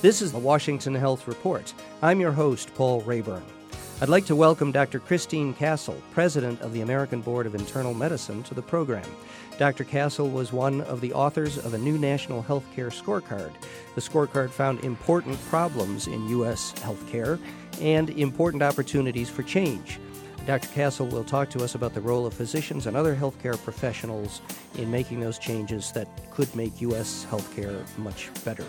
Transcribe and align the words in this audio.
This 0.00 0.22
is 0.22 0.30
the 0.30 0.38
Washington 0.38 0.94
Health 0.94 1.26
Report. 1.26 1.74
I'm 2.02 2.20
your 2.20 2.30
host, 2.30 2.72
Paul 2.76 3.00
Raeburn. 3.00 3.42
I'd 4.00 4.08
like 4.08 4.26
to 4.26 4.36
welcome 4.36 4.70
Dr. 4.70 5.00
Christine 5.00 5.52
Cassel, 5.54 6.00
President 6.12 6.60
of 6.60 6.72
the 6.72 6.82
American 6.82 7.20
Board 7.20 7.46
of 7.46 7.56
Internal 7.56 7.94
Medicine, 7.94 8.44
to 8.44 8.54
the 8.54 8.62
program. 8.62 9.04
Dr. 9.58 9.82
Cassel 9.82 10.30
was 10.30 10.52
one 10.52 10.82
of 10.82 11.00
the 11.00 11.12
authors 11.12 11.58
of 11.58 11.74
a 11.74 11.78
new 11.78 11.98
national 11.98 12.44
healthcare 12.44 12.92
scorecard. 12.92 13.50
The 13.96 14.00
scorecard 14.00 14.50
found 14.50 14.84
important 14.84 15.36
problems 15.46 16.06
in 16.06 16.28
U.S. 16.28 16.74
healthcare 16.76 17.40
and 17.80 18.08
important 18.10 18.62
opportunities 18.62 19.28
for 19.28 19.42
change. 19.42 19.98
Dr. 20.46 20.68
Cassel 20.68 21.08
will 21.08 21.24
talk 21.24 21.50
to 21.50 21.64
us 21.64 21.74
about 21.74 21.92
the 21.92 22.00
role 22.00 22.24
of 22.24 22.34
physicians 22.34 22.86
and 22.86 22.96
other 22.96 23.16
healthcare 23.16 23.60
professionals 23.64 24.42
in 24.76 24.92
making 24.92 25.18
those 25.18 25.40
changes 25.40 25.90
that 25.90 26.06
could 26.30 26.54
make 26.54 26.80
U.S. 26.82 27.26
healthcare 27.28 27.84
much 27.98 28.30
better. 28.44 28.64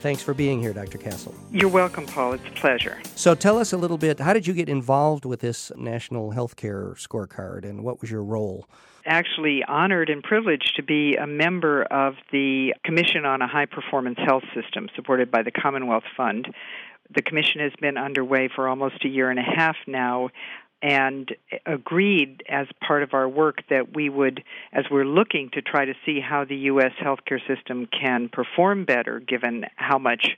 Thanks 0.00 0.22
for 0.22 0.32
being 0.32 0.60
here, 0.60 0.72
Dr. 0.72 0.96
Cassel. 0.96 1.34
You're 1.52 1.68
welcome, 1.68 2.06
Paul. 2.06 2.32
It's 2.32 2.46
a 2.46 2.52
pleasure. 2.52 2.98
So 3.16 3.34
tell 3.34 3.58
us 3.58 3.74
a 3.74 3.76
little 3.76 3.98
bit 3.98 4.18
how 4.18 4.32
did 4.32 4.46
you 4.46 4.54
get 4.54 4.70
involved 4.70 5.26
with 5.26 5.40
this 5.40 5.70
National 5.76 6.32
Healthcare 6.32 6.94
Scorecard 6.96 7.68
and 7.68 7.84
what 7.84 8.00
was 8.00 8.10
your 8.10 8.24
role? 8.24 8.66
Actually, 9.04 9.62
honored 9.68 10.08
and 10.08 10.22
privileged 10.22 10.74
to 10.76 10.82
be 10.82 11.16
a 11.16 11.26
member 11.26 11.82
of 11.84 12.14
the 12.32 12.74
Commission 12.82 13.26
on 13.26 13.42
a 13.42 13.46
High 13.46 13.66
Performance 13.66 14.18
Health 14.24 14.44
System 14.54 14.88
supported 14.96 15.30
by 15.30 15.42
the 15.42 15.50
Commonwealth 15.50 16.04
Fund. 16.16 16.48
The 17.14 17.22
commission 17.22 17.60
has 17.60 17.72
been 17.80 17.98
underway 17.98 18.48
for 18.54 18.68
almost 18.68 19.04
a 19.04 19.08
year 19.08 19.30
and 19.30 19.38
a 19.38 19.42
half 19.42 19.76
now 19.86 20.30
and 20.82 21.34
agreed 21.66 22.42
as 22.48 22.66
part 22.86 23.02
of 23.02 23.12
our 23.12 23.28
work 23.28 23.62
that 23.68 23.94
we 23.94 24.08
would, 24.08 24.42
as 24.72 24.86
we're 24.90 25.04
looking 25.04 25.50
to 25.52 25.60
try 25.60 25.84
to 25.84 25.94
see 26.06 26.20
how 26.20 26.44
the 26.44 26.56
U.S. 26.56 26.92
healthcare 27.00 27.40
system 27.46 27.86
can 27.86 28.28
perform 28.30 28.84
better 28.84 29.20
given 29.20 29.66
how 29.76 29.98
much 29.98 30.36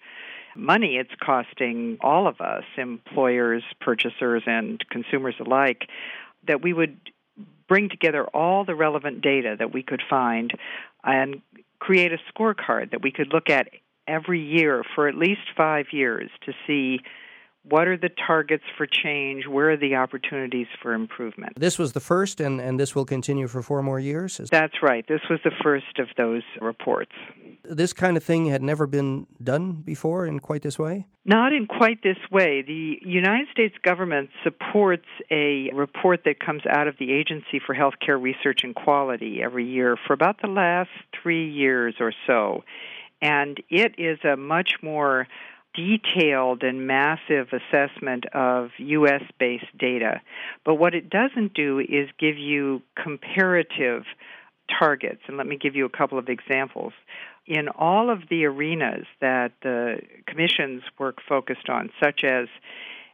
money 0.57 0.97
it's 0.97 1.15
costing 1.25 1.97
all 2.01 2.27
of 2.27 2.41
us, 2.41 2.65
employers, 2.77 3.63
purchasers, 3.81 4.43
and 4.47 4.85
consumers 4.91 5.35
alike, 5.41 5.89
that 6.47 6.63
we 6.63 6.73
would 6.73 6.99
bring 7.69 7.89
together 7.89 8.25
all 8.35 8.65
the 8.65 8.75
relevant 8.75 9.23
data 9.23 9.57
that 9.59 9.73
we 9.73 9.83
could 9.83 10.03
find 10.11 10.53
and 11.05 11.41
create 11.79 12.13
a 12.13 12.19
scorecard 12.33 12.91
that 12.91 13.03
we 13.03 13.11
could 13.11 13.33
look 13.33 13.49
at 13.49 13.69
every 14.07 14.41
year 14.41 14.85
for 14.95 15.09
at 15.09 15.15
least 15.15 15.41
five 15.57 15.87
years 15.93 16.31
to 16.45 16.53
see 16.67 17.01
what 17.65 17.87
are 17.87 17.97
the 17.97 18.11
targets 18.27 18.65
for 18.77 18.87
change? 18.87 19.47
Where 19.47 19.71
are 19.71 19.77
the 19.77 19.95
opportunities 19.95 20.67
for 20.83 20.95
improvement? 20.95 21.53
This 21.59 21.79
was 21.79 21.93
the 21.93 22.01
first, 22.01 22.41
and, 22.41 22.61
and 22.61 22.79
this 22.79 22.95
will 22.95 23.05
continue 23.05 23.47
for 23.47 23.63
four 23.63 23.83
more 23.83 24.01
years? 24.01 24.41
That's 24.51 24.83
right. 24.83 25.07
This 25.07 25.21
was 25.31 25.39
the 25.45 25.53
first 25.63 25.99
of 25.99 26.09
those 26.17 26.43
reports. 26.61 27.13
This 27.65 27.93
kind 27.93 28.17
of 28.17 28.25
thing 28.25 28.47
had 28.47 28.63
never 28.63 28.87
been 28.89 29.27
done 29.43 29.75
before 29.75 30.27
in 30.27 30.41
quite 30.41 30.63
this 30.63 30.79
way? 30.79 31.07
Not 31.25 31.53
in 31.53 31.67
quite 31.67 32.03
this 32.03 32.19
way. 32.33 32.63
The 32.63 32.99
United 33.03 33.47
States 33.53 33.77
government 33.85 34.31
supports 34.43 35.07
a 35.31 35.71
report 35.73 36.23
that 36.25 36.41
comes 36.41 36.63
out 36.69 36.89
of 36.89 36.97
the 36.99 37.13
Agency 37.13 37.61
for 37.65 37.77
Healthcare 37.77 38.21
Research 38.21 38.61
and 38.65 38.75
Quality 38.75 39.41
every 39.41 39.65
year 39.65 39.97
for 40.07 40.15
about 40.15 40.43
the 40.43 40.49
last 40.49 40.91
three 41.23 41.49
years 41.49 41.95
or 42.01 42.13
so. 42.27 42.65
And 43.21 43.63
it 43.71 43.95
is 43.99 44.19
a 44.25 44.37
much 44.37 44.73
more 44.83 45.29
detailed 45.75 46.63
and 46.63 46.87
massive 46.87 47.49
assessment 47.53 48.27
of 48.35 48.71
US 48.79 49.23
based 49.39 49.77
data. 49.79 50.21
But 50.65 50.75
what 50.77 50.95
it 50.95 51.11
doesn't 51.11 51.55
do 51.55 51.79
is 51.81 52.09
give 52.19 52.39
you 52.39 52.83
comparative 53.03 54.05
targets. 54.79 55.23
And 55.27 55.37
let 55.37 55.47
me 55.47 55.57
give 55.57 55.75
you 55.75 55.85
a 55.85 55.91
couple 55.91 56.19
of 56.19 56.29
examples. 56.29 56.93
In 57.47 57.69
all 57.69 58.11
of 58.11 58.29
the 58.31 58.45
arenas 58.45 59.07
that 59.21 59.53
the 59.63 60.01
Commission's 60.27 60.83
work 60.99 61.19
focused 61.29 61.69
on, 61.69 61.91
such 62.03 62.23
as 62.25 62.47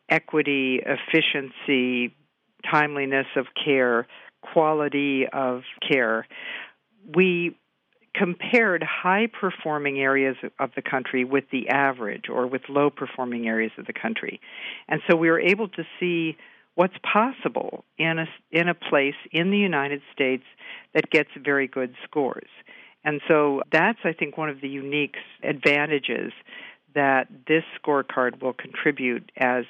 equity, 0.09 0.81
efficiency, 0.85 2.15
timeliness 2.71 3.27
of 3.37 3.47
care, 3.65 4.07
quality 4.43 5.27
of 5.33 5.63
care, 5.89 6.27
we 7.15 7.57
compared 8.19 8.83
high 8.83 9.27
performing 9.27 10.01
areas 10.01 10.37
of 10.59 10.71
the 10.75 10.83
country 10.83 11.25
with 11.25 11.45
the 11.53 11.69
average 11.69 12.25
or 12.29 12.47
with 12.47 12.63
low 12.69 12.91
performing 12.91 13.47
areas 13.47 13.73
of 13.79 13.87
the 13.87 13.93
country. 13.93 14.41
And 14.89 15.01
so 15.09 15.17
we 15.17 15.31
were 15.31 15.41
able 15.41 15.69
to 15.69 15.85
see 16.01 16.37
what's 16.75 16.97
possible 17.03 17.85
in 17.99 18.19
a, 18.19 18.27
in 18.51 18.69
a 18.69 18.75
place 18.75 19.15
in 19.33 19.51
the 19.51 19.59
United 19.59 20.01
States 20.13 20.45
that 20.95 21.11
gets 21.11 21.31
very 21.37 21.67
good 21.67 21.95
scores. 22.05 22.49
And 23.05 23.21
so 23.29 23.63
that's, 23.73 23.99
I 24.05 24.13
think, 24.13 24.37
one 24.37 24.49
of 24.49 24.61
the 24.61 24.69
unique 24.69 25.17
advantages 25.43 26.33
that 26.95 27.29
this 27.47 27.65
scorecard 27.81 28.43
will 28.43 28.53
contribute 28.53 29.31
as 29.37 29.65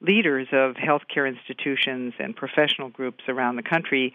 leaders 0.00 0.48
of 0.52 0.74
healthcare 0.74 1.28
institutions 1.28 2.12
and 2.18 2.36
professional 2.36 2.88
groups 2.88 3.24
around 3.28 3.56
the 3.56 3.62
country 3.62 4.12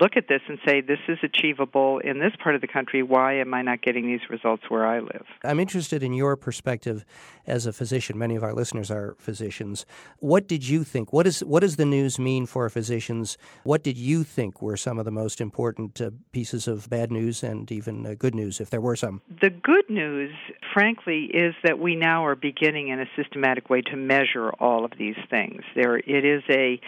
look 0.00 0.16
at 0.16 0.28
this 0.28 0.40
and 0.48 0.58
say, 0.66 0.80
this 0.80 0.98
is 1.08 1.18
achievable 1.22 1.98
in 1.98 2.18
this 2.18 2.32
part 2.42 2.54
of 2.54 2.60
the 2.60 2.66
country. 2.66 3.02
Why 3.02 3.34
am 3.34 3.54
I 3.54 3.62
not 3.62 3.80
getting 3.82 4.06
these 4.06 4.28
results 4.28 4.64
where 4.68 4.86
I 4.86 5.00
live? 5.00 5.24
I'm 5.44 5.60
interested 5.60 6.02
in 6.02 6.12
your 6.12 6.36
perspective 6.36 7.04
as 7.46 7.66
a 7.66 7.72
physician. 7.72 8.18
Many 8.18 8.34
of 8.34 8.42
our 8.42 8.52
listeners 8.52 8.90
are 8.90 9.14
physicians. 9.18 9.86
What 10.18 10.48
did 10.48 10.66
you 10.66 10.82
think? 10.82 11.12
What, 11.12 11.26
is, 11.26 11.44
what 11.44 11.60
does 11.60 11.76
the 11.76 11.84
news 11.84 12.18
mean 12.18 12.46
for 12.46 12.68
physicians? 12.68 13.38
What 13.62 13.84
did 13.84 13.96
you 13.96 14.24
think 14.24 14.60
were 14.60 14.76
some 14.76 14.98
of 14.98 15.04
the 15.04 15.10
most 15.12 15.40
important 15.40 16.00
uh, 16.00 16.10
pieces 16.32 16.66
of 16.66 16.90
bad 16.90 17.12
news 17.12 17.42
and 17.42 17.70
even 17.70 18.06
uh, 18.06 18.14
good 18.18 18.34
news, 18.34 18.60
if 18.60 18.70
there 18.70 18.80
were 18.80 18.96
some? 18.96 19.22
The 19.40 19.50
good 19.50 19.88
news, 19.88 20.32
frankly, 20.72 21.30
is 21.32 21.54
that 21.62 21.78
we 21.78 21.94
now 21.94 22.26
are 22.26 22.34
beginning 22.34 22.88
in 22.88 22.98
a 22.98 23.06
systematic 23.16 23.70
way 23.70 23.82
to 23.82 23.96
measure 23.96 24.50
all 24.58 24.84
of 24.84 24.92
these 24.98 25.16
things. 25.30 25.62
There, 25.76 25.98
it 25.98 26.24
is 26.24 26.42
a 26.50 26.80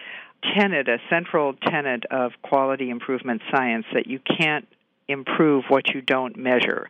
tenet, 0.43 0.89
a 0.89 0.99
central 1.11 1.55
tenet 1.55 2.05
of 2.11 2.33
quality 2.43 2.91
improvement 2.91 3.43
science 3.51 3.87
that 3.95 4.07
you 4.07 4.21
can't 4.39 4.67
improve 5.09 5.65
what 5.69 5.95
you 5.95 6.01
don't 6.01 6.37
measure. 6.37 6.89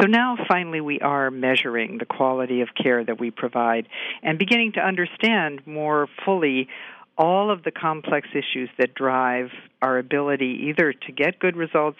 So 0.00 0.06
now 0.06 0.36
finally 0.48 0.80
we 0.80 1.00
are 1.00 1.30
measuring 1.30 1.98
the 1.98 2.04
quality 2.04 2.60
of 2.60 2.68
care 2.74 3.04
that 3.04 3.18
we 3.18 3.30
provide 3.30 3.88
and 4.22 4.38
beginning 4.38 4.72
to 4.72 4.80
understand 4.80 5.66
more 5.66 6.08
fully 6.24 6.68
all 7.16 7.50
of 7.50 7.62
the 7.62 7.70
complex 7.70 8.28
issues 8.32 8.68
that 8.78 8.94
drive 8.94 9.50
our 9.80 9.98
ability 9.98 10.66
either 10.68 10.92
to 10.92 11.12
get 11.12 11.38
good 11.38 11.56
results 11.56 11.98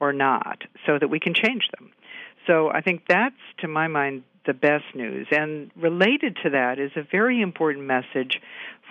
or 0.00 0.12
not 0.12 0.62
so 0.86 0.98
that 0.98 1.08
we 1.08 1.18
can 1.20 1.34
change 1.34 1.68
them. 1.76 1.90
So 2.46 2.70
I 2.70 2.80
think 2.80 3.02
that's, 3.08 3.36
to 3.58 3.68
my 3.68 3.88
mind, 3.88 4.22
the 4.46 4.54
best 4.54 4.84
news. 4.94 5.26
And 5.30 5.70
related 5.76 6.36
to 6.42 6.50
that 6.50 6.78
is 6.78 6.90
a 6.96 7.02
very 7.02 7.40
important 7.40 7.86
message 7.86 8.40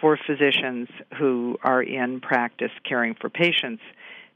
for 0.01 0.17
physicians 0.27 0.89
who 1.17 1.57
are 1.63 1.81
in 1.81 2.19
practice 2.19 2.71
caring 2.83 3.15
for 3.15 3.29
patients. 3.29 3.83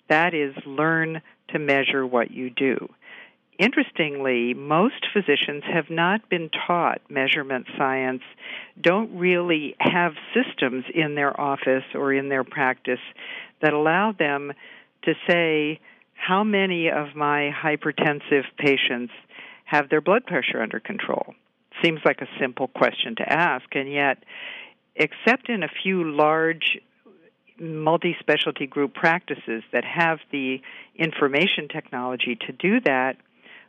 That 0.08 0.34
is, 0.34 0.56
learn 0.66 1.22
to 1.50 1.60
measure 1.60 2.06
what 2.06 2.32
you 2.32 2.50
do. 2.52 2.88
Interestingly, 3.58 4.54
most 4.54 5.08
physicians 5.14 5.64
have 5.74 5.90
not 5.90 6.30
been 6.30 6.50
taught 6.68 7.02
measurement 7.10 7.66
science, 7.78 8.22
don't 8.80 9.18
really 9.18 9.76
have 9.80 10.14
systems 10.34 10.84
in 10.94 11.16
their 11.16 11.40
office 11.40 11.86
or 11.94 12.14
in 12.14 12.28
their 12.28 12.44
practice 12.44 13.00
that 13.62 13.74
allow 13.74 14.12
them 14.12 14.52
to 15.04 15.14
say, 15.28 15.80
how 16.14 16.44
many 16.44 16.90
of 16.90 17.16
my 17.16 17.52
hypertensive 17.52 18.44
patients 18.58 19.14
have 19.64 19.90
their 19.90 20.02
blood 20.02 20.26
pressure 20.26 20.62
under 20.62 20.80
control? 20.80 21.34
Seems 21.84 22.00
like 22.04 22.22
a 22.22 22.28
simple 22.40 22.68
question 22.68 23.16
to 23.18 23.32
ask, 23.32 23.66
and 23.74 23.92
yet, 23.92 24.18
except 24.96 25.50
in 25.50 25.64
a 25.64 25.68
few 25.68 26.04
large 26.12 26.78
multi 27.60 28.16
specialty 28.20 28.68
group 28.68 28.94
practices 28.94 29.64
that 29.72 29.86
have 29.86 30.20
the 30.32 30.62
information 30.96 31.68
technology 31.68 32.38
to 32.48 32.52
do 32.52 32.80
that, 32.82 33.18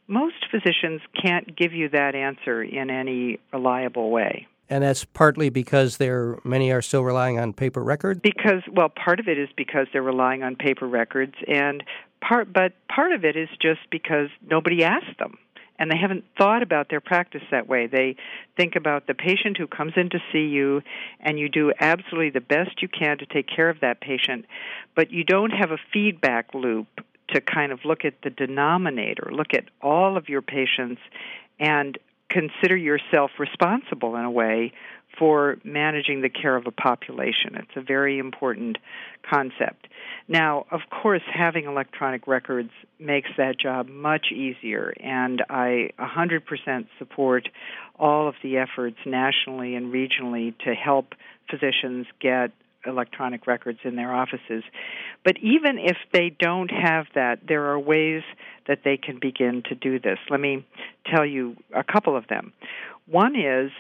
most 0.08 0.46
physicians 0.50 1.00
can't 1.20 1.56
give 1.56 1.72
you 1.72 1.88
that 1.90 2.14
answer 2.14 2.62
in 2.62 2.90
any 2.90 3.38
reliable 3.52 4.10
way. 4.10 4.46
And 4.68 4.82
that's 4.82 5.04
partly 5.04 5.48
because 5.48 5.98
there 5.98 6.38
many 6.42 6.72
are 6.72 6.82
still 6.82 7.04
relying 7.04 7.38
on 7.38 7.52
paper 7.52 7.82
records. 7.82 8.20
Because 8.20 8.62
well, 8.72 8.88
part 8.88 9.20
of 9.20 9.28
it 9.28 9.38
is 9.38 9.48
because 9.56 9.86
they're 9.92 10.02
relying 10.02 10.42
on 10.42 10.56
paper 10.56 10.88
records, 10.88 11.34
and 11.46 11.84
part 12.20 12.52
but 12.52 12.72
part 12.88 13.12
of 13.12 13.24
it 13.24 13.36
is 13.36 13.48
just 13.60 13.80
because 13.90 14.28
nobody 14.48 14.82
asked 14.82 15.18
them 15.18 15.38
and 15.78 15.90
they 15.90 15.96
haven't 15.96 16.24
thought 16.38 16.62
about 16.62 16.88
their 16.88 17.00
practice 17.00 17.42
that 17.50 17.68
way. 17.68 17.86
They 17.86 18.16
think 18.56 18.76
about 18.76 19.06
the 19.06 19.14
patient 19.14 19.56
who 19.58 19.66
comes 19.66 19.92
in 19.96 20.10
to 20.10 20.18
see 20.32 20.46
you, 20.46 20.82
and 21.20 21.38
you 21.38 21.48
do 21.48 21.72
absolutely 21.78 22.30
the 22.30 22.40
best 22.40 22.82
you 22.82 22.88
can 22.88 23.18
to 23.18 23.26
take 23.26 23.46
care 23.48 23.68
of 23.68 23.80
that 23.80 24.00
patient, 24.00 24.46
but 24.94 25.10
you 25.10 25.24
don't 25.24 25.50
have 25.50 25.70
a 25.70 25.78
feedback 25.92 26.54
loop 26.54 26.88
to 27.28 27.40
kind 27.40 27.72
of 27.72 27.84
look 27.84 28.04
at 28.04 28.14
the 28.22 28.30
denominator, 28.30 29.30
look 29.32 29.52
at 29.52 29.64
all 29.82 30.16
of 30.16 30.28
your 30.28 30.42
patients, 30.42 31.00
and 31.58 31.98
consider 32.28 32.76
yourself 32.76 33.30
responsible 33.38 34.16
in 34.16 34.24
a 34.24 34.30
way 34.30 34.72
for 35.18 35.56
managing 35.64 36.22
the 36.22 36.28
care 36.28 36.56
of 36.56 36.66
a 36.66 36.70
population. 36.70 37.54
It's 37.54 37.76
a 37.76 37.80
very 37.80 38.18
important 38.18 38.78
concept. 39.28 39.88
Now, 40.28 40.66
of 40.70 40.80
course, 40.90 41.22
having 41.32 41.66
electronic 41.66 42.26
records 42.26 42.70
makes 42.98 43.30
that 43.36 43.58
job 43.58 43.88
much 43.88 44.26
easier, 44.32 44.92
and 45.00 45.42
I 45.48 45.90
100% 45.98 46.86
support 46.98 47.48
all 47.98 48.28
of 48.28 48.34
the 48.42 48.58
efforts 48.58 48.98
nationally 49.06 49.74
and 49.74 49.92
regionally 49.92 50.56
to 50.64 50.74
help 50.74 51.14
physicians 51.50 52.06
get 52.20 52.50
electronic 52.86 53.46
records 53.46 53.80
in 53.84 53.96
their 53.96 54.12
offices. 54.14 54.62
But 55.24 55.36
even 55.38 55.78
if 55.78 55.96
they 56.12 56.30
don't 56.38 56.70
have 56.70 57.06
that, 57.14 57.40
there 57.46 57.66
are 57.66 57.78
ways 57.78 58.22
that 58.68 58.80
they 58.84 58.96
can 58.96 59.18
begin 59.20 59.62
to 59.68 59.74
do 59.74 59.98
this. 59.98 60.18
Let 60.30 60.40
me 60.40 60.64
tell 61.04 61.26
you 61.26 61.56
a 61.74 61.82
couple 61.82 62.16
of 62.16 62.28
them. 62.28 62.52
One 63.06 63.36
is 63.36 63.70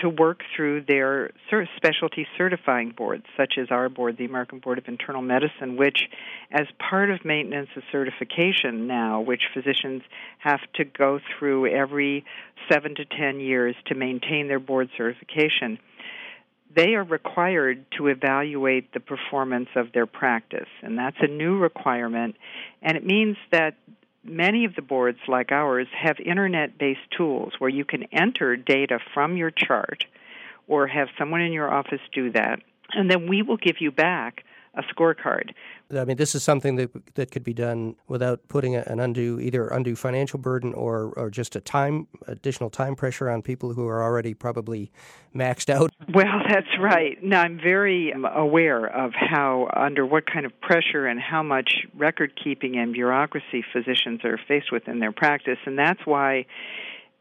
to 0.00 0.08
work 0.08 0.40
through 0.54 0.82
their 0.82 1.30
specialty 1.76 2.26
certifying 2.36 2.90
boards, 2.96 3.24
such 3.36 3.54
as 3.58 3.68
our 3.70 3.88
board, 3.88 4.16
the 4.16 4.24
American 4.24 4.58
Board 4.58 4.78
of 4.78 4.84
Internal 4.88 5.22
Medicine, 5.22 5.76
which, 5.76 6.08
as 6.50 6.66
part 6.78 7.10
of 7.10 7.24
maintenance 7.24 7.68
of 7.76 7.82
certification 7.92 8.86
now, 8.86 9.20
which 9.20 9.42
physicians 9.54 10.02
have 10.38 10.60
to 10.74 10.84
go 10.84 11.20
through 11.38 11.66
every 11.66 12.24
seven 12.70 12.94
to 12.96 13.04
ten 13.04 13.40
years 13.40 13.76
to 13.86 13.94
maintain 13.94 14.48
their 14.48 14.60
board 14.60 14.88
certification, 14.96 15.78
they 16.74 16.94
are 16.94 17.04
required 17.04 17.84
to 17.96 18.08
evaluate 18.08 18.92
the 18.92 19.00
performance 19.00 19.68
of 19.74 19.92
their 19.92 20.06
practice. 20.06 20.68
And 20.82 20.98
that's 20.98 21.16
a 21.20 21.26
new 21.26 21.58
requirement. 21.58 22.36
And 22.82 22.96
it 22.96 23.06
means 23.06 23.36
that 23.52 23.74
many 24.24 24.64
of 24.64 24.74
the 24.74 24.82
boards, 24.82 25.18
like 25.28 25.52
ours, 25.52 25.86
have 25.96 26.18
internet 26.20 26.78
based 26.78 27.10
tools 27.16 27.54
where 27.58 27.70
you 27.70 27.84
can 27.84 28.04
enter 28.12 28.56
data 28.56 28.98
from 29.14 29.36
your 29.36 29.50
chart 29.50 30.04
or 30.66 30.86
have 30.86 31.08
someone 31.18 31.40
in 31.40 31.52
your 31.52 31.72
office 31.72 32.00
do 32.12 32.30
that. 32.32 32.60
And 32.92 33.10
then 33.10 33.28
we 33.28 33.42
will 33.42 33.56
give 33.56 33.80
you 33.80 33.90
back 33.90 34.44
a 34.74 34.82
scorecard. 34.82 35.50
I 35.94 36.04
mean, 36.04 36.16
this 36.16 36.34
is 36.34 36.42
something 36.42 36.76
that 36.76 37.14
that 37.14 37.30
could 37.30 37.44
be 37.44 37.54
done 37.54 37.96
without 38.08 38.46
putting 38.48 38.76
an 38.76 39.00
undue 39.00 39.40
either 39.40 39.68
undue 39.68 39.96
financial 39.96 40.38
burden 40.38 40.74
or 40.74 41.12
or 41.16 41.30
just 41.30 41.56
a 41.56 41.60
time 41.60 42.06
additional 42.26 42.70
time 42.70 42.94
pressure 42.94 43.30
on 43.30 43.42
people 43.42 43.72
who 43.72 43.86
are 43.86 44.02
already 44.02 44.34
probably 44.34 44.90
maxed 45.34 45.70
out. 45.70 45.90
Well, 46.14 46.40
that's 46.48 46.78
right. 46.80 47.22
Now, 47.22 47.42
I'm 47.42 47.60
very 47.62 48.14
um, 48.14 48.24
aware 48.24 48.86
of 48.86 49.12
how 49.14 49.70
under 49.76 50.06
what 50.06 50.24
kind 50.24 50.46
of 50.46 50.58
pressure 50.62 51.06
and 51.06 51.20
how 51.20 51.42
much 51.42 51.86
record 51.94 52.32
keeping 52.42 52.78
and 52.78 52.94
bureaucracy 52.94 53.62
physicians 53.72 54.24
are 54.24 54.40
faced 54.48 54.72
with 54.72 54.88
in 54.88 55.00
their 55.00 55.12
practice, 55.12 55.58
and 55.66 55.78
that's 55.78 56.00
why 56.06 56.46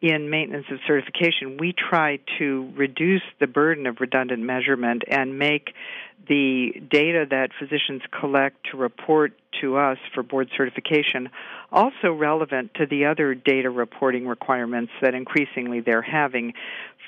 in 0.01 0.29
maintenance 0.29 0.67
of 0.71 0.77
certification, 0.85 1.57
we 1.59 1.73
try 1.73 2.19
to 2.37 2.71
reduce 2.75 3.23
the 3.39 3.47
burden 3.47 3.87
of 3.87 3.97
redundant 3.99 4.43
measurement 4.43 5.03
and 5.07 5.39
make 5.39 5.73
the 6.27 6.73
data 6.89 7.25
that 7.29 7.49
physicians 7.59 8.01
collect 8.19 8.57
to 8.71 8.77
report 8.77 9.33
to 9.61 9.77
us 9.77 9.97
for 10.13 10.21
board 10.21 10.49
certification 10.55 11.29
also 11.71 12.11
relevant 12.11 12.71
to 12.75 12.85
the 12.85 13.05
other 13.05 13.33
data 13.33 13.69
reporting 13.69 14.27
requirements 14.27 14.91
that 15.01 15.13
increasingly 15.13 15.79
they're 15.79 16.01
having 16.01 16.53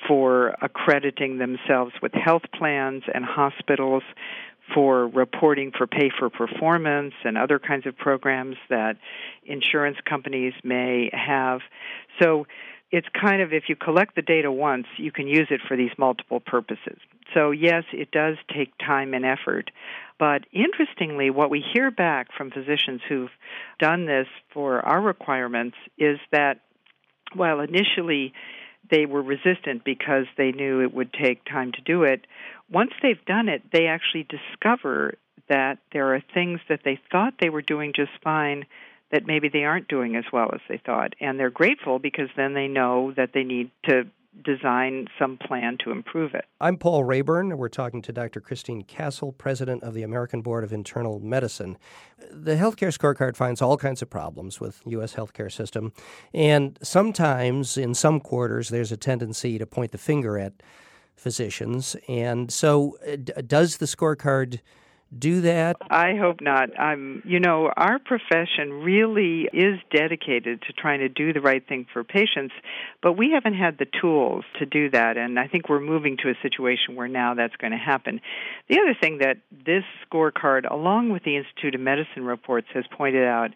for 0.08 0.56
accrediting 0.62 1.38
themselves 1.38 1.92
with 2.02 2.12
health 2.12 2.42
plans 2.58 3.02
and 3.12 3.24
hospitals 3.24 4.02
for 4.74 5.08
reporting 5.08 5.72
for 5.76 5.86
pay 5.86 6.10
for 6.16 6.30
performance 6.30 7.14
and 7.24 7.36
other 7.36 7.58
kinds 7.58 7.86
of 7.86 7.96
programs 7.96 8.56
that 8.68 8.96
insurance 9.44 9.96
companies 10.08 10.52
may 10.62 11.10
have. 11.12 11.60
So 12.20 12.46
it's 12.90 13.06
kind 13.20 13.40
of 13.40 13.52
if 13.52 13.64
you 13.68 13.76
collect 13.76 14.16
the 14.16 14.22
data 14.22 14.50
once, 14.50 14.86
you 14.96 15.12
can 15.12 15.28
use 15.28 15.48
it 15.50 15.60
for 15.66 15.76
these 15.76 15.92
multiple 15.96 16.40
purposes. 16.40 16.98
So, 17.32 17.52
yes, 17.52 17.84
it 17.92 18.10
does 18.10 18.36
take 18.52 18.76
time 18.78 19.14
and 19.14 19.24
effort. 19.24 19.70
But 20.18 20.44
interestingly, 20.52 21.30
what 21.30 21.50
we 21.50 21.64
hear 21.72 21.90
back 21.90 22.28
from 22.36 22.50
physicians 22.50 23.00
who've 23.08 23.30
done 23.78 24.06
this 24.06 24.26
for 24.52 24.80
our 24.80 25.00
requirements 25.00 25.76
is 25.98 26.18
that 26.32 26.60
while 27.34 27.60
initially 27.60 28.32
they 28.90 29.06
were 29.06 29.22
resistant 29.22 29.84
because 29.84 30.26
they 30.36 30.50
knew 30.50 30.80
it 30.80 30.92
would 30.92 31.12
take 31.12 31.44
time 31.44 31.70
to 31.72 31.80
do 31.82 32.02
it, 32.02 32.26
once 32.70 32.90
they've 33.02 33.24
done 33.24 33.48
it, 33.48 33.62
they 33.72 33.86
actually 33.86 34.26
discover 34.28 35.14
that 35.48 35.78
there 35.92 36.14
are 36.14 36.22
things 36.34 36.60
that 36.68 36.80
they 36.84 36.98
thought 37.10 37.34
they 37.40 37.50
were 37.50 37.62
doing 37.62 37.92
just 37.94 38.12
fine 38.22 38.66
that 39.10 39.26
maybe 39.26 39.48
they 39.48 39.64
aren't 39.64 39.88
doing 39.88 40.16
as 40.16 40.24
well 40.32 40.50
as 40.54 40.60
they 40.68 40.80
thought. 40.84 41.14
And 41.20 41.38
they're 41.38 41.50
grateful 41.50 41.98
because 41.98 42.28
then 42.36 42.54
they 42.54 42.68
know 42.68 43.12
that 43.16 43.30
they 43.34 43.44
need 43.44 43.70
to 43.84 44.04
design 44.44 45.08
some 45.18 45.36
plan 45.36 45.76
to 45.84 45.90
improve 45.90 46.34
it. 46.34 46.44
I'm 46.60 46.76
Paul 46.76 47.04
Raeburn. 47.04 47.58
We're 47.58 47.68
talking 47.68 48.00
to 48.02 48.12
Dr. 48.12 48.40
Christine 48.40 48.82
Cassel, 48.82 49.32
president 49.32 49.82
of 49.82 49.92
the 49.92 50.02
American 50.02 50.40
Board 50.40 50.62
of 50.62 50.72
Internal 50.72 51.18
Medicine. 51.18 51.76
The 52.30 52.54
healthcare 52.54 52.96
scorecard 52.96 53.36
finds 53.36 53.60
all 53.60 53.76
kinds 53.76 54.02
of 54.02 54.10
problems 54.10 54.60
with 54.60 54.82
U.S. 54.86 55.14
healthcare 55.14 55.50
system, 55.50 55.92
and 56.32 56.78
sometimes 56.80 57.76
in 57.76 57.92
some 57.92 58.20
quarters 58.20 58.68
there's 58.68 58.92
a 58.92 58.96
tendency 58.96 59.58
to 59.58 59.66
point 59.66 59.90
the 59.90 59.98
finger 59.98 60.38
at 60.38 60.52
physicians. 61.16 61.96
And 62.08 62.52
so, 62.52 62.96
uh, 63.06 63.16
does 63.42 63.78
the 63.78 63.86
scorecard 63.86 64.60
do 65.16 65.40
that? 65.40 65.76
I 65.90 66.14
hope 66.14 66.40
not. 66.40 66.78
I'm, 66.78 67.22
you 67.24 67.40
know, 67.40 67.70
our 67.76 67.98
profession 67.98 68.82
really 68.82 69.48
is 69.52 69.80
dedicated 69.92 70.62
to 70.62 70.72
trying 70.72 71.00
to 71.00 71.08
do 71.08 71.32
the 71.32 71.40
right 71.40 71.66
thing 71.66 71.86
for 71.92 72.04
patients, 72.04 72.54
but 73.02 73.14
we 73.14 73.32
haven't 73.32 73.54
had 73.54 73.78
the 73.78 73.86
tools 74.00 74.44
to 74.58 74.66
do 74.66 74.90
that, 74.90 75.16
and 75.16 75.38
I 75.38 75.48
think 75.48 75.68
we're 75.68 75.80
moving 75.80 76.16
to 76.18 76.30
a 76.30 76.34
situation 76.42 76.94
where 76.94 77.08
now 77.08 77.34
that's 77.34 77.56
going 77.56 77.72
to 77.72 77.78
happen. 77.78 78.20
The 78.68 78.78
other 78.80 78.94
thing 79.00 79.18
that 79.18 79.38
this 79.50 79.84
scorecard, 80.06 80.70
along 80.70 81.10
with 81.10 81.24
the 81.24 81.36
Institute 81.36 81.74
of 81.74 81.80
Medicine 81.80 82.24
reports, 82.24 82.68
has 82.74 82.84
pointed 82.96 83.24
out 83.24 83.50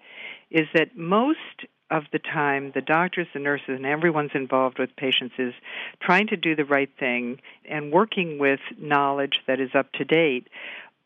is 0.50 0.66
that 0.74 0.96
most 0.96 1.38
of 1.90 2.04
the 2.12 2.18
time, 2.18 2.72
the 2.74 2.80
doctors, 2.80 3.26
the 3.34 3.38
nurses, 3.38 3.68
and 3.68 3.86
everyone's 3.86 4.30
involved 4.34 4.78
with 4.78 4.96
patients 4.96 5.34
is 5.38 5.52
trying 6.00 6.26
to 6.26 6.36
do 6.36 6.56
the 6.56 6.64
right 6.64 6.90
thing 6.98 7.40
and 7.68 7.92
working 7.92 8.38
with 8.38 8.60
knowledge 8.78 9.40
that 9.46 9.60
is 9.60 9.70
up 9.74 9.92
to 9.92 10.04
date 10.04 10.48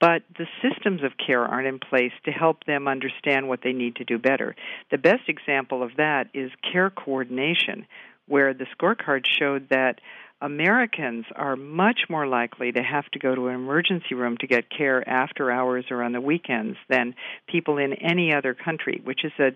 but 0.00 0.22
the 0.36 0.46
systems 0.62 1.02
of 1.02 1.12
care 1.24 1.44
aren't 1.44 1.66
in 1.66 1.78
place 1.78 2.12
to 2.24 2.30
help 2.30 2.64
them 2.64 2.86
understand 2.86 3.48
what 3.48 3.60
they 3.62 3.72
need 3.72 3.96
to 3.96 4.04
do 4.04 4.18
better. 4.18 4.54
The 4.90 4.98
best 4.98 5.28
example 5.28 5.82
of 5.82 5.96
that 5.96 6.28
is 6.34 6.50
care 6.72 6.90
coordination, 6.90 7.86
where 8.26 8.54
the 8.54 8.66
scorecard 8.78 9.26
showed 9.26 9.68
that 9.70 10.00
Americans 10.40 11.24
are 11.34 11.56
much 11.56 12.02
more 12.08 12.26
likely 12.26 12.70
to 12.70 12.82
have 12.82 13.06
to 13.10 13.18
go 13.18 13.34
to 13.34 13.48
an 13.48 13.56
emergency 13.56 14.14
room 14.14 14.36
to 14.38 14.46
get 14.46 14.70
care 14.70 15.08
after 15.08 15.50
hours 15.50 15.86
or 15.90 16.02
on 16.02 16.12
the 16.12 16.20
weekends 16.20 16.76
than 16.88 17.14
people 17.48 17.78
in 17.78 17.94
any 17.94 18.32
other 18.32 18.54
country, 18.54 19.00
which 19.02 19.24
is 19.24 19.32
a 19.40 19.50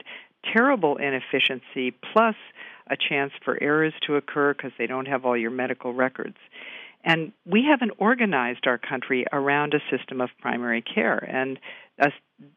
terrible 0.52 0.96
inefficiency 0.96 1.92
plus 2.12 2.34
a 2.88 2.96
chance 2.96 3.32
for 3.44 3.62
errors 3.62 3.94
to 4.06 4.16
occur 4.16 4.54
because 4.54 4.72
they 4.76 4.88
don't 4.88 5.06
have 5.06 5.24
all 5.24 5.36
your 5.36 5.52
medical 5.52 5.92
records. 5.94 6.36
And 7.04 7.32
we 7.44 7.64
haven't 7.68 7.96
organized 7.98 8.66
our 8.66 8.78
country 8.78 9.26
around 9.32 9.74
a 9.74 9.96
system 9.96 10.20
of 10.20 10.30
primary 10.40 10.82
care. 10.82 11.18
And 11.18 11.58
a, 11.98 12.10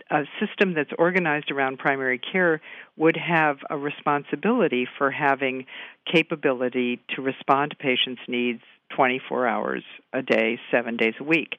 a, 0.09 0.23
system 0.39 0.73
that's 0.73 0.91
organized 0.97 1.51
around 1.51 1.77
primary 1.79 2.19
care 2.19 2.61
would 2.97 3.17
have 3.17 3.57
a 3.69 3.77
responsibility 3.77 4.87
for 4.97 5.11
having 5.11 5.65
capability 6.11 7.01
to 7.15 7.21
respond 7.21 7.71
to 7.71 7.77
patients' 7.77 8.21
needs 8.27 8.61
24 8.95 9.47
hours 9.47 9.83
a 10.13 10.21
day, 10.21 10.59
seven 10.71 10.95
days 10.95 11.15
a 11.19 11.23
week. 11.23 11.57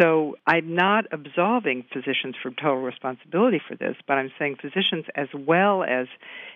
So 0.00 0.36
I'm 0.46 0.74
not 0.74 1.06
absolving 1.12 1.84
physicians 1.92 2.36
from 2.42 2.54
total 2.54 2.80
responsibility 2.80 3.60
for 3.66 3.76
this, 3.76 3.96
but 4.06 4.14
I'm 4.14 4.32
saying 4.38 4.56
physicians 4.62 5.04
as 5.14 5.28
well 5.34 5.82
as 5.82 6.06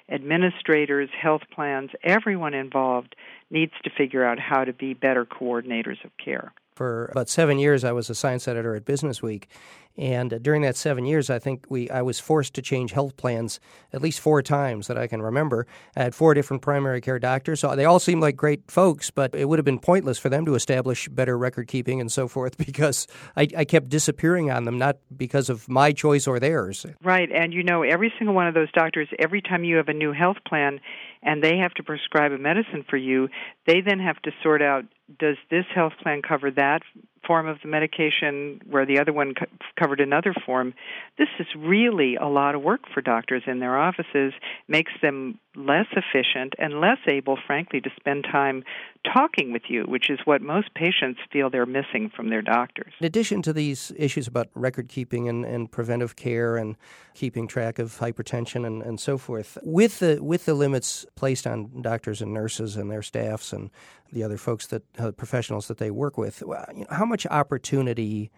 administrators, 0.09 1.11
health 1.21 1.43
plans, 1.53 1.91
everyone 2.03 2.55
involved 2.55 3.17
needs 3.51 3.73
to 3.83 3.91
figure 3.91 4.25
out 4.25 4.39
how 4.39 4.65
to 4.65 4.73
be 4.73 4.95
better 4.95 5.27
coordinators 5.27 6.03
of 6.05 6.11
care. 6.23 6.53
For 6.75 7.07
about 7.07 7.29
seven 7.29 7.59
years, 7.59 7.85
I 7.85 7.93
was 7.93 8.11
a 8.11 8.15
science 8.15 8.49
editor 8.49 8.75
at 8.75 8.85
Business 8.85 9.23
Week, 9.23 9.49
and 9.97 10.35
uh, 10.35 10.39
during 10.39 10.63
that 10.63 10.77
seven 10.77 11.05
years, 11.07 11.31
I 11.31 11.39
think 11.39 11.67
we 11.69 11.89
I 11.89 12.03
was 12.03 12.19
forced 12.19 12.55
to 12.55 12.63
change 12.63 12.93
health 12.93 13.17
plans 13.17 13.61
at 13.93 14.03
least 14.03 14.19
four 14.19 14.43
times 14.43 14.89
that 14.89 14.99
I 14.99 15.07
can 15.07 15.23
remember. 15.23 15.67
I 15.97 16.03
had 16.03 16.15
four 16.15 16.35
different 16.35 16.63
primary 16.63 17.01
care 17.01 17.21
doctors. 17.21 17.61
So 17.61 17.77
they 17.77 17.85
all 17.85 18.01
seemed 18.01 18.21
like 18.21 18.35
great 18.37 18.71
folks, 18.71 19.11
but 19.11 19.35
it 19.35 19.49
would 19.49 19.59
have 19.59 19.65
been 19.65 19.79
pointless 19.79 20.19
for 20.19 20.29
them 20.29 20.45
to 20.47 20.57
establish 20.57 21.09
better 21.09 21.39
record 21.39 21.69
keeping 21.69 22.01
and 22.01 22.11
so 22.11 22.27
forth 22.27 22.57
because 22.67 23.07
I, 23.37 23.47
I 23.57 23.65
kept 23.65 23.89
disappearing 23.89 24.51
on 24.51 24.65
them, 24.65 24.79
not 24.79 24.97
because 25.17 25.49
of 25.49 25.69
my 25.69 25.93
choice 25.93 26.27
or 26.27 26.41
theirs. 26.41 26.85
Right, 27.03 27.31
and 27.31 27.53
you 27.53 27.63
know, 27.63 27.83
every 27.83 28.13
single 28.19 28.35
one 28.35 28.49
of 28.49 28.55
those 28.55 28.73
doctors, 28.73 29.09
every 29.21 29.43
time 29.43 29.63
you 29.63 29.77
have 29.77 29.89
a 29.89 29.95
new 29.95 30.13
health 30.13 30.39
plan 30.47 30.81
and 31.23 31.43
they 31.43 31.59
have 31.59 31.73
to 31.75 31.83
prescribe 31.83 32.33
a 32.33 32.39
medicine 32.39 32.85
for 32.89 32.97
you, 32.97 33.29
they 33.67 33.81
then 33.81 34.01
have 34.01 34.21
to 34.23 34.33
sort 34.43 34.61
out 34.61 34.85
does 35.19 35.37
this 35.51 35.65
health 35.75 35.93
plan 36.03 36.23
cover 36.23 36.51
that 36.51 36.83
form 37.27 37.47
of 37.47 37.59
the 37.63 37.69
medication 37.69 38.61
where 38.69 38.87
the 38.87 38.99
other 38.99 39.13
one 39.13 39.35
co- 39.35 39.47
covered 39.79 40.01
another 40.01 40.35
form. 40.45 40.75
This 41.19 41.29
is 41.39 41.47
really 41.57 42.17
a 42.17 42.27
lot 42.27 42.55
of 42.55 42.63
work 42.63 42.83
for 42.93 43.01
doctors 43.01 43.43
in 43.47 43.61
their 43.61 43.79
offices, 43.79 44.33
makes 44.69 44.93
them 45.03 45.39
less 45.57 45.87
efficient 45.93 46.55
and 46.59 46.81
less 46.81 46.99
able, 47.07 47.39
frankly, 47.47 47.81
to 47.81 47.91
spend 47.97 48.25
time 48.25 48.65
talking 49.13 49.53
with 49.53 49.63
you, 49.69 49.85
which 49.85 50.11
is 50.11 50.19
what 50.25 50.43
most 50.43 50.75
patients 50.75 51.21
feel 51.33 51.51
they're 51.51 51.67
missing 51.67 52.11
from 52.15 52.31
their 52.31 52.43
doctors. 52.43 52.93
In 53.01 53.07
addition 53.07 53.43
to 53.43 53.53
these 53.53 53.93
issues 53.97 54.27
about 54.27 54.49
record 54.55 54.89
keeping 54.89 55.29
and, 55.29 55.45
and 55.45 55.71
preventive 55.71 56.17
care 56.17 56.57
and 56.57 56.77
keeping 57.15 57.47
track 57.47 57.79
of 57.79 57.99
hypertension 57.99 58.67
and, 58.67 58.83
and 58.83 58.99
so 58.99 59.19
forth, 59.19 59.59
with 59.63 59.99
the 60.01 60.19
with 60.23 60.45
the 60.47 60.55
limits 60.55 61.07
placed 61.15 61.47
on 61.47 61.83
doctors 61.83 62.21
and 62.21 62.33
nurses 62.33 62.77
and 62.77 62.91
their 62.91 63.03
staffs 63.03 63.53
and 63.53 63.71
the 64.13 64.23
other 64.23 64.37
folks 64.37 64.67
that 64.69 64.83
uh, 64.99 65.11
professionals 65.13 65.69
that 65.69 65.79
they 65.79 65.91
work 65.91 66.17
with, 66.17 66.43
how 66.91 67.05
much 67.05 67.14
opportunity 67.31 68.31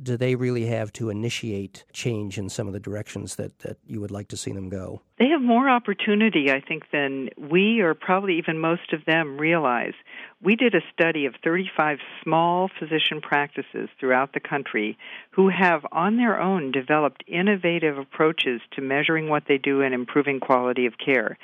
do 0.00 0.16
they 0.16 0.34
really 0.34 0.66
have 0.66 0.92
to 0.94 1.10
initiate 1.10 1.84
change 1.92 2.38
in 2.38 2.48
some 2.48 2.66
of 2.66 2.72
the 2.72 2.80
directions 2.80 3.36
that, 3.36 3.58
that 3.60 3.78
you 3.86 4.00
would 4.00 4.10
like 4.10 4.28
to 4.28 4.36
see 4.36 4.52
them 4.52 4.68
go? 4.68 5.02
They 5.18 5.28
have 5.28 5.42
more 5.42 5.68
opportunity, 5.68 6.50
I 6.50 6.60
think, 6.60 6.84
than 6.92 7.30
we 7.36 7.80
or 7.80 7.94
probably 7.94 8.38
even 8.38 8.58
most 8.58 8.92
of 8.92 9.04
them 9.04 9.38
realize. 9.38 9.94
We 10.40 10.54
did 10.54 10.74
a 10.74 10.80
study 10.92 11.26
of 11.26 11.34
35 11.42 11.98
small 12.22 12.70
physician 12.78 13.20
practices 13.20 13.88
throughout 13.98 14.32
the 14.32 14.40
country 14.40 14.96
who 15.30 15.48
have, 15.48 15.84
on 15.90 16.16
their 16.16 16.40
own, 16.40 16.70
developed 16.70 17.24
innovative 17.26 17.98
approaches 17.98 18.60
to 18.76 18.80
measuring 18.80 19.28
what 19.28 19.44
they 19.48 19.58
do 19.58 19.82
and 19.82 19.92
improving 19.92 20.38
quality 20.38 20.86
of 20.86 20.94
care. 21.04 21.36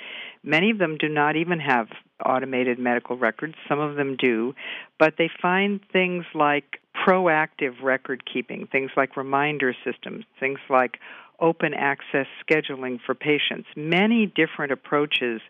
Many 0.44 0.70
of 0.70 0.78
them 0.78 0.96
do 0.96 1.08
not 1.08 1.34
even 1.34 1.58
have 1.58 1.88
automated 2.24 2.78
medical 2.78 3.16
records, 3.16 3.54
some 3.68 3.80
of 3.80 3.96
them 3.96 4.16
do, 4.16 4.54
but 4.98 5.14
they 5.18 5.30
find 5.42 5.80
things 5.92 6.24
like 6.34 6.80
proactive 6.94 7.82
record 7.82 8.22
keeping, 8.30 8.66
things 8.66 8.90
like 8.96 9.16
reminder 9.16 9.74
systems, 9.84 10.24
things 10.38 10.58
like 10.70 10.98
open 11.40 11.74
access 11.74 12.26
scheduling 12.48 12.98
for 13.04 13.14
patients, 13.14 13.68
many 13.76 14.26
different 14.26 14.72
approaches 14.72 15.40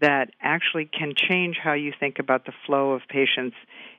that 0.00 0.30
actually 0.42 0.86
can 0.86 1.14
change 1.14 1.56
how 1.62 1.72
you 1.72 1.92
think 1.98 2.18
about 2.18 2.46
the 2.46 2.52
flow 2.66 2.92
of 2.92 3.02
patients 3.08 3.56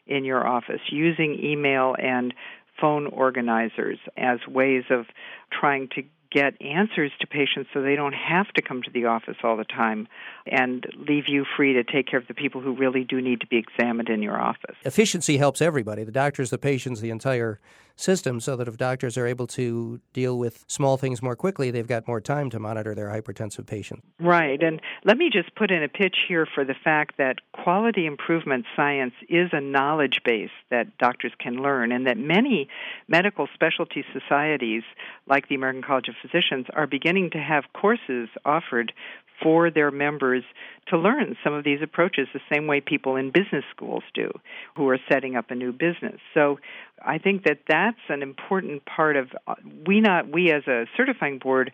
in 0.07 0.25
your 0.25 0.45
office 0.45 0.81
using 0.89 1.39
email 1.43 1.95
and 1.97 2.33
phone 2.79 3.07
organizers 3.07 3.99
as 4.17 4.39
ways 4.47 4.83
of 4.89 5.05
trying 5.51 5.87
to 5.89 6.03
get 6.31 6.59
answers 6.61 7.11
to 7.19 7.27
patients 7.27 7.69
so 7.73 7.81
they 7.81 7.95
don't 7.95 8.13
have 8.13 8.47
to 8.53 8.61
come 8.61 8.81
to 8.83 8.91
the 8.91 9.05
office 9.05 9.35
all 9.43 9.57
the 9.57 9.65
time 9.65 10.07
and 10.47 10.85
leave 10.97 11.25
you 11.27 11.45
free 11.57 11.73
to 11.73 11.83
take 11.83 12.07
care 12.07 12.19
of 12.19 12.27
the 12.27 12.33
people 12.33 12.61
who 12.61 12.73
really 12.73 13.03
do 13.03 13.21
need 13.21 13.41
to 13.41 13.47
be 13.47 13.57
examined 13.57 14.09
in 14.09 14.21
your 14.23 14.39
office. 14.39 14.75
Efficiency 14.85 15.37
helps 15.37 15.61
everybody 15.61 16.03
the 16.03 16.11
doctors, 16.11 16.49
the 16.49 16.57
patients, 16.57 17.01
the 17.01 17.09
entire 17.09 17.59
system, 18.01 18.39
so 18.39 18.55
that 18.55 18.67
if 18.67 18.77
doctors 18.77 19.17
are 19.17 19.27
able 19.27 19.47
to 19.47 19.99
deal 20.13 20.37
with 20.37 20.63
small 20.67 20.97
things 20.97 21.21
more 21.21 21.35
quickly, 21.35 21.71
they've 21.71 21.87
got 21.87 22.07
more 22.07 22.21
time 22.21 22.49
to 22.49 22.59
monitor 22.59 22.95
their 22.95 23.09
hypertensive 23.09 23.65
patients. 23.67 24.03
Right. 24.19 24.61
And 24.61 24.81
let 25.03 25.17
me 25.17 25.29
just 25.31 25.53
put 25.55 25.71
in 25.71 25.83
a 25.83 25.87
pitch 25.89 26.15
here 26.27 26.47
for 26.53 26.63
the 26.65 26.75
fact 26.83 27.17
that 27.17 27.37
quality 27.53 28.05
improvement 28.05 28.65
science 28.75 29.13
is 29.29 29.49
a 29.51 29.61
knowledge 29.61 30.21
base 30.25 30.49
that 30.69 30.97
doctors 30.97 31.33
can 31.39 31.61
learn, 31.61 31.91
and 31.91 32.07
that 32.07 32.17
many 32.17 32.67
medical 33.07 33.47
specialty 33.53 34.03
societies, 34.13 34.83
like 35.27 35.47
the 35.47 35.55
American 35.55 35.83
College 35.83 36.07
of 36.07 36.15
physicians 36.21 36.65
are 36.73 36.87
beginning 36.87 37.29
to 37.31 37.37
have 37.37 37.63
courses 37.73 38.29
offered 38.45 38.93
for 39.41 39.71
their 39.71 39.89
members 39.89 40.43
to 40.87 40.97
learn 40.97 41.35
some 41.43 41.53
of 41.53 41.63
these 41.63 41.81
approaches 41.81 42.27
the 42.33 42.39
same 42.51 42.67
way 42.67 42.79
people 42.79 43.15
in 43.15 43.31
business 43.31 43.63
schools 43.75 44.03
do 44.13 44.29
who 44.75 44.87
are 44.87 44.99
setting 45.11 45.35
up 45.35 45.49
a 45.49 45.55
new 45.55 45.71
business. 45.71 46.19
So 46.33 46.59
I 47.05 47.17
think 47.17 47.43
that 47.43 47.59
that's 47.67 47.99
an 48.09 48.21
important 48.21 48.85
part 48.85 49.15
of 49.15 49.29
uh, 49.47 49.55
we 49.85 50.01
not 50.01 50.29
we 50.29 50.51
as 50.51 50.67
a 50.67 50.85
certifying 50.95 51.39
board 51.39 51.71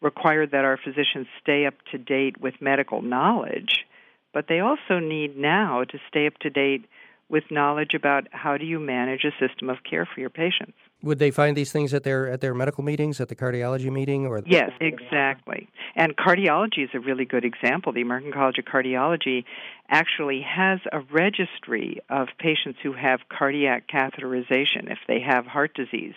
require 0.00 0.46
that 0.46 0.64
our 0.64 0.78
physicians 0.78 1.26
stay 1.42 1.66
up 1.66 1.74
to 1.92 1.98
date 1.98 2.40
with 2.40 2.54
medical 2.60 3.02
knowledge, 3.02 3.84
but 4.32 4.46
they 4.48 4.60
also 4.60 4.98
need 4.98 5.36
now 5.36 5.84
to 5.84 5.98
stay 6.08 6.26
up 6.26 6.38
to 6.38 6.50
date 6.50 6.86
with 7.30 7.44
knowledge 7.50 7.94
about 7.94 8.26
how 8.32 8.58
do 8.58 8.66
you 8.66 8.80
manage 8.80 9.24
a 9.24 9.30
system 9.38 9.70
of 9.70 9.78
care 9.88 10.06
for 10.12 10.20
your 10.20 10.30
patients. 10.30 10.74
Would 11.02 11.18
they 11.18 11.30
find 11.30 11.56
these 11.56 11.72
things 11.72 11.94
at 11.94 12.02
their 12.02 12.28
at 12.28 12.42
their 12.42 12.52
medical 12.52 12.84
meetings, 12.84 13.20
at 13.22 13.28
the 13.30 13.34
cardiology 13.34 13.90
meeting, 13.90 14.26
or 14.26 14.42
yes, 14.44 14.70
exactly. 14.80 15.66
And 15.96 16.14
cardiology 16.14 16.84
is 16.84 16.90
a 16.92 17.00
really 17.00 17.24
good 17.24 17.44
example. 17.44 17.92
The 17.92 18.02
American 18.02 18.32
College 18.32 18.58
of 18.58 18.66
Cardiology 18.66 19.44
actually 19.88 20.42
has 20.42 20.80
a 20.92 21.00
registry 21.10 22.00
of 22.10 22.28
patients 22.38 22.80
who 22.82 22.92
have 22.92 23.20
cardiac 23.30 23.88
catheterization 23.88 24.90
if 24.90 24.98
they 25.08 25.20
have 25.20 25.46
heart 25.46 25.74
disease, 25.74 26.14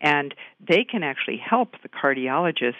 and 0.00 0.34
they 0.66 0.82
can 0.82 1.04
actually 1.04 1.38
help 1.38 1.72
the 1.82 1.88
cardiologist 1.88 2.74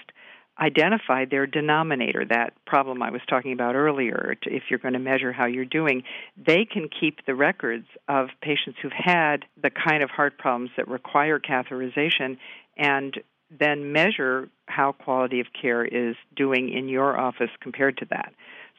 identify 0.58 1.24
their 1.24 1.46
denominator, 1.46 2.24
that 2.24 2.52
problem 2.64 3.02
I 3.02 3.10
was 3.10 3.20
talking 3.28 3.52
about 3.52 3.74
earlier. 3.74 4.36
If 4.42 4.64
you're 4.70 4.78
going 4.78 4.94
to 4.94 5.00
measure 5.00 5.32
how 5.32 5.46
you're 5.46 5.64
doing, 5.64 6.02
they 6.36 6.64
can 6.64 6.88
keep 6.88 7.26
the 7.26 7.34
records 7.34 7.86
of 8.08 8.28
patients 8.40 8.78
who've 8.80 8.92
had 8.92 9.44
the 9.62 9.70
kind 9.70 10.02
of 10.02 10.10
heart 10.10 10.38
problems 10.38 10.70
that 10.76 10.88
require 10.88 11.38
catheterization 11.38 12.38
and 12.76 13.18
then 13.50 13.92
measure 13.92 14.48
how 14.66 14.92
quality 14.92 15.40
of 15.40 15.46
care 15.60 15.84
is 15.84 16.16
doing 16.34 16.72
in 16.72 16.88
your 16.88 17.18
office 17.18 17.50
compared 17.60 17.96
to 17.98 18.06
that. 18.10 18.32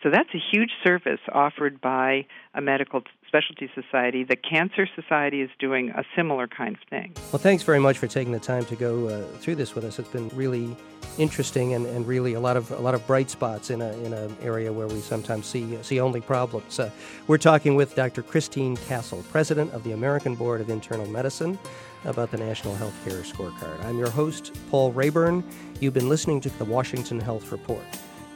So 0.03 0.11
that's 0.11 0.29
a 0.33 0.39
huge 0.51 0.71
service 0.83 1.19
offered 1.33 1.81
by 1.81 2.25
a 2.53 2.61
medical 2.61 3.01
specialty 3.27 3.69
society. 3.73 4.23
The 4.23 4.35
Cancer 4.35 4.87
Society 4.95 5.41
is 5.41 5.49
doing 5.59 5.89
a 5.89 6.03
similar 6.15 6.47
kind 6.47 6.75
of 6.75 6.81
thing. 6.89 7.13
Well, 7.31 7.39
thanks 7.39 7.63
very 7.63 7.79
much 7.79 7.97
for 7.97 8.07
taking 8.07 8.31
the 8.31 8.39
time 8.39 8.63
to 8.65 8.75
go 8.75 9.07
uh, 9.07 9.23
through 9.39 9.55
this 9.55 9.73
with 9.75 9.83
us. 9.83 9.97
It's 9.99 10.09
been 10.09 10.29
really 10.29 10.75
interesting 11.17 11.73
and, 11.73 11.87
and 11.87 12.07
really 12.07 12.35
a 12.35 12.39
lot 12.39 12.55
of 12.55 12.69
a 12.71 12.79
lot 12.79 12.93
of 12.93 13.05
bright 13.07 13.29
spots 13.29 13.71
in 13.71 13.81
a 13.81 13.91
in 14.03 14.13
an 14.13 14.37
area 14.41 14.71
where 14.71 14.87
we 14.87 14.99
sometimes 14.99 15.47
see 15.47 15.81
see 15.81 15.99
only 15.99 16.21
problems. 16.21 16.79
Uh, 16.79 16.91
we're 17.25 17.39
talking 17.39 17.75
with 17.75 17.95
Dr. 17.95 18.21
Christine 18.21 18.77
Cassel, 18.77 19.23
president 19.31 19.73
of 19.73 19.83
the 19.83 19.93
American 19.93 20.35
Board 20.35 20.61
of 20.61 20.69
Internal 20.69 21.07
Medicine, 21.07 21.57
about 22.05 22.29
the 22.29 22.37
National 22.37 22.75
Healthcare 22.75 23.25
Scorecard. 23.25 23.83
I'm 23.83 23.97
your 23.97 24.11
host, 24.11 24.55
Paul 24.69 24.93
Raeburn. 24.93 25.43
You've 25.79 25.95
been 25.95 26.09
listening 26.09 26.39
to 26.41 26.49
the 26.49 26.65
Washington 26.65 27.19
Health 27.19 27.51
Report. 27.51 27.83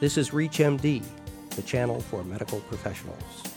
This 0.00 0.18
is 0.18 0.30
ReachMD 0.30 1.04
the 1.56 1.62
channel 1.62 2.00
for 2.00 2.24
medical 2.24 2.60
professionals. 2.60 3.51